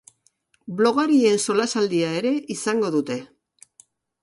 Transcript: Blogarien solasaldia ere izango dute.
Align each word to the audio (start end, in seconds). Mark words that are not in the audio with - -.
Blogarien 0.79 1.37
solasaldia 1.43 2.09
ere 2.23 2.33
izango 2.57 2.93
dute. 2.99 3.21